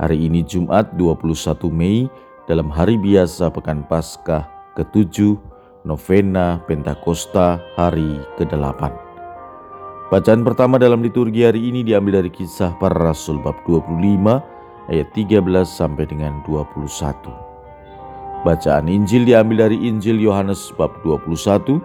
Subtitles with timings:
[0.00, 2.08] Hari ini Jumat 21 Mei
[2.48, 5.36] dalam hari biasa Pekan Paskah ke-7
[5.84, 8.80] Novena Pentakosta hari ke-8.
[10.08, 13.92] Bacaan pertama dalam liturgi hari ini diambil dari kisah para rasul bab 25
[14.88, 16.80] ayat 13 sampai dengan 21.
[18.40, 21.76] Bacaan Injil diambil dari Injil Yohanes bab 21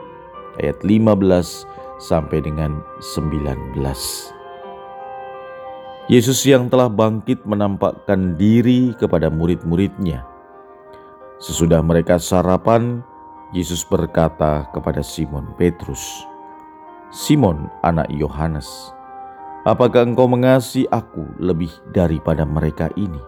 [0.63, 1.67] ayat 15
[1.99, 3.75] sampai dengan 19.
[6.05, 10.21] Yesus yang telah bangkit menampakkan diri kepada murid-muridnya.
[11.41, 13.01] Sesudah mereka sarapan,
[13.49, 16.21] Yesus berkata kepada Simon Petrus,
[17.09, 18.93] "Simon, anak Yohanes,
[19.65, 23.21] apakah engkau mengasihi aku lebih daripada mereka ini?"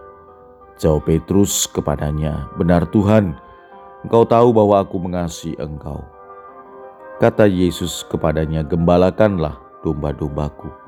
[0.78, 3.34] Jawab Petrus kepadanya, "Benar Tuhan,
[4.06, 6.06] engkau tahu bahwa aku mengasihi engkau."
[7.18, 10.87] Kata Yesus kepadanya, "Gembalakanlah domba-dombaku."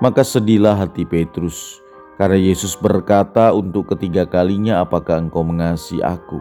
[0.00, 1.76] Maka sedihlah hati Petrus,
[2.16, 6.40] karena Yesus berkata untuk ketiga kalinya, "Apakah engkau mengasihi Aku?"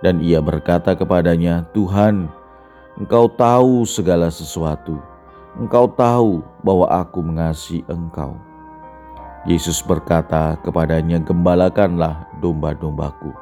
[0.00, 2.32] Dan ia berkata kepadanya, "Tuhan,
[2.96, 5.00] Engkau tahu segala sesuatu.
[5.56, 8.40] Engkau tahu bahwa Aku mengasihi Engkau."
[9.44, 13.36] Yesus berkata kepadanya, "Gembalakanlah domba-dombaku."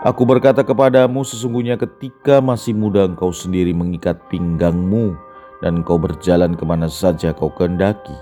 [0.00, 5.27] Aku berkata kepadamu, sesungguhnya ketika masih muda engkau sendiri mengikat pinggangmu
[5.62, 8.14] dan engkau berjalan ke mana saja kau kehendaki.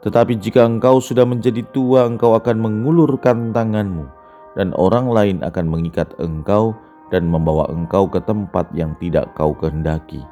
[0.00, 4.08] Tetapi jika engkau sudah menjadi tua, engkau akan mengulurkan tanganmu,
[4.56, 6.72] dan orang lain akan mengikat engkau
[7.12, 10.24] dan membawa engkau ke tempat yang tidak kau kehendaki.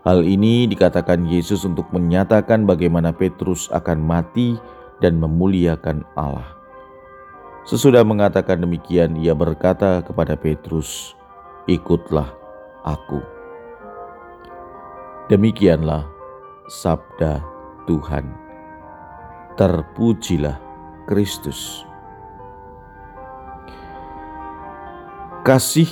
[0.00, 4.56] Hal ini dikatakan Yesus untuk menyatakan bagaimana Petrus akan mati
[5.04, 6.56] dan memuliakan Allah.
[7.68, 11.12] Sesudah mengatakan demikian, ia berkata kepada Petrus,
[11.68, 12.32] "Ikutlah
[12.80, 13.39] aku."
[15.30, 16.10] Demikianlah
[16.66, 17.38] sabda
[17.86, 18.34] Tuhan.
[19.54, 20.58] Terpujilah
[21.06, 21.86] Kristus.
[25.46, 25.86] Kasih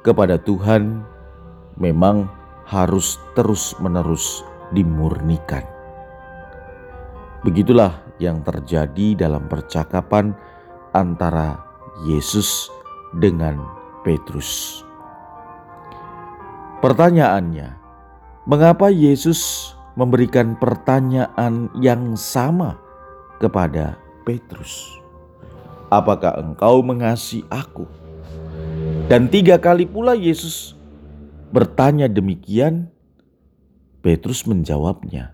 [0.00, 1.04] kepada Tuhan
[1.76, 2.24] memang
[2.64, 4.40] harus terus-menerus
[4.72, 5.68] dimurnikan.
[7.44, 10.32] Begitulah yang terjadi dalam percakapan
[10.96, 11.60] antara
[12.08, 12.72] Yesus
[13.12, 13.60] dengan
[14.00, 14.80] Petrus.
[16.80, 17.83] Pertanyaannya,
[18.44, 22.76] Mengapa Yesus memberikan pertanyaan yang sama
[23.40, 23.96] kepada
[24.28, 25.00] Petrus?
[25.88, 27.88] Apakah engkau mengasihi aku?
[29.08, 30.76] Dan tiga kali pula Yesus
[31.56, 32.92] bertanya demikian.
[34.04, 35.32] Petrus menjawabnya,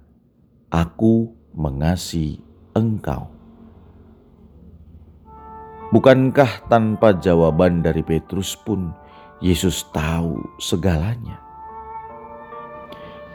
[0.71, 2.39] "Aku mengasihi
[2.79, 3.27] engkau."
[5.91, 8.95] Bukankah tanpa jawaban dari Petrus pun
[9.43, 11.50] Yesus tahu segalanya?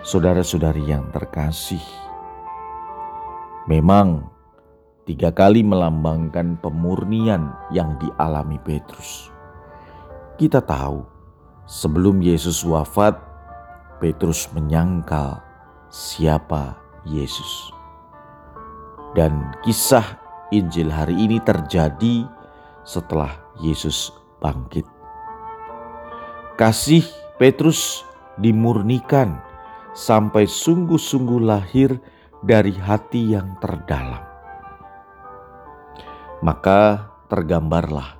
[0.05, 1.81] Saudara-saudari yang terkasih.
[3.65, 4.29] Memang
[5.09, 9.33] tiga kali melambangkan pemurnian yang dialami Petrus.
[10.37, 11.01] Kita tahu
[11.65, 13.17] sebelum Yesus wafat,
[13.97, 15.41] Petrus menyangkal
[15.89, 16.77] siapa
[17.09, 17.73] Yesus.
[19.17, 20.21] Dan kisah
[20.53, 22.29] Injil hari ini terjadi
[22.85, 24.85] setelah Yesus bangkit.
[26.61, 27.01] Kasih
[27.41, 28.05] Petrus
[28.37, 29.41] dimurnikan
[29.95, 31.95] sampai sungguh-sungguh lahir
[32.43, 34.21] dari hati yang terdalam.
[36.43, 38.19] Maka tergambarlah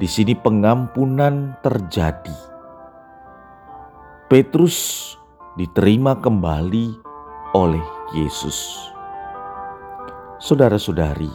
[0.00, 2.34] di sini pengampunan terjadi.
[4.32, 5.12] Petrus
[5.60, 6.96] diterima kembali
[7.52, 7.84] oleh
[8.16, 8.88] Yesus.
[10.40, 11.30] Saudara-saudari,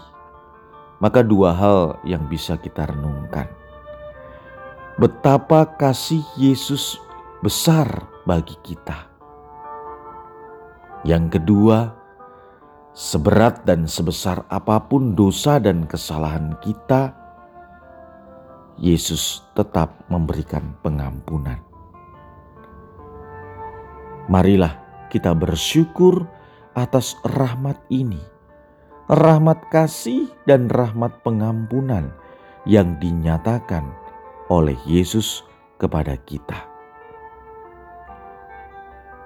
[0.97, 3.45] maka dua hal yang bisa kita renungkan.
[4.97, 6.97] Betapa kasih Yesus
[7.45, 9.06] besar bagi kita
[11.05, 11.93] yang kedua,
[12.97, 17.13] seberat dan sebesar apa pun dosa dan kesalahan kita,
[18.77, 21.57] Yesus tetap memberikan pengampunan.
[24.29, 24.77] Marilah
[25.09, 26.25] kita bersyukur
[26.77, 28.21] atas rahmat ini,
[29.09, 32.13] rahmat kasih dan rahmat pengampunan
[32.69, 33.87] yang dinyatakan
[34.51, 35.41] oleh Yesus
[35.81, 36.76] kepada kita.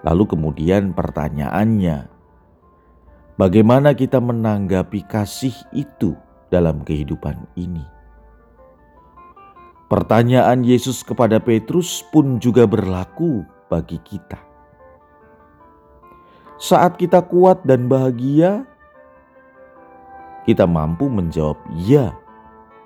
[0.02, 2.10] Lalu kemudian pertanyaannya,
[3.38, 6.18] bagaimana kita menanggapi kasih itu
[6.50, 7.86] dalam kehidupan ini?
[9.86, 14.40] Pertanyaan Yesus kepada Petrus pun juga berlaku bagi kita.
[16.58, 18.66] Saat kita kuat dan bahagia,
[20.48, 22.16] kita mampu menjawab "ya",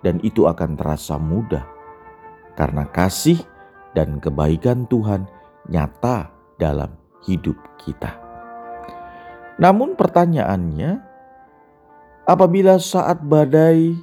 [0.03, 1.63] dan itu akan terasa mudah
[2.59, 3.39] karena kasih
[3.95, 5.27] dan kebaikan Tuhan
[5.69, 8.15] nyata dalam hidup kita.
[9.57, 11.01] Namun, pertanyaannya,
[12.29, 13.95] apabila saat badai,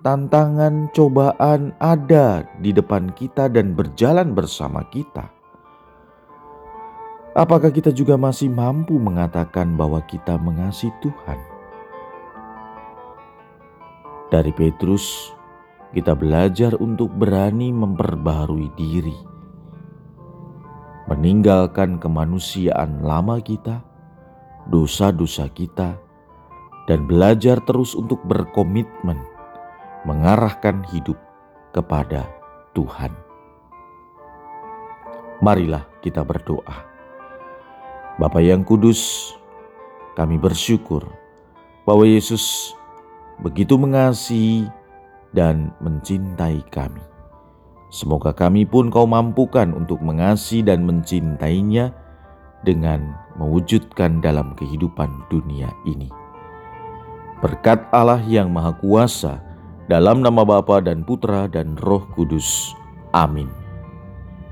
[0.00, 5.28] tantangan, cobaan ada di depan kita dan berjalan bersama kita,
[7.34, 11.38] apakah kita juga masih mampu mengatakan bahwa kita mengasihi Tuhan?
[14.26, 15.34] Dari Petrus,
[15.94, 19.35] kita belajar untuk berani memperbaharui diri
[21.06, 23.82] meninggalkan kemanusiaan lama kita,
[24.66, 25.94] dosa-dosa kita,
[26.90, 29.18] dan belajar terus untuk berkomitmen
[30.06, 31.18] mengarahkan hidup
[31.74, 32.26] kepada
[32.74, 33.10] Tuhan.
[35.42, 36.86] Marilah kita berdoa.
[38.16, 39.34] Bapa yang kudus,
[40.16, 41.04] kami bersyukur
[41.84, 42.74] bahwa Yesus
[43.42, 44.66] begitu mengasihi
[45.36, 47.15] dan mencintai kami
[47.86, 51.94] Semoga kami pun kau mampukan untuk mengasihi dan mencintainya
[52.66, 56.10] dengan mewujudkan dalam kehidupan dunia ini.
[57.38, 59.38] Berkat Allah yang Maha Kuasa,
[59.86, 62.74] dalam nama Bapa dan Putra dan Roh Kudus.
[63.14, 63.65] Amin.